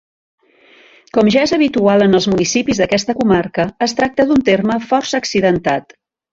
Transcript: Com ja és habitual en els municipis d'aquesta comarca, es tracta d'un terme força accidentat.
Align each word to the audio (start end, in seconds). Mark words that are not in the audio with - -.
Com 1.17 1.29
ja 1.35 1.43
és 1.47 1.53
habitual 1.57 2.05
en 2.07 2.19
els 2.21 2.29
municipis 2.33 2.81
d'aquesta 2.85 3.17
comarca, 3.21 3.69
es 3.89 3.97
tracta 4.03 4.29
d'un 4.33 4.45
terme 4.51 4.81
força 4.91 5.23
accidentat. 5.25 5.99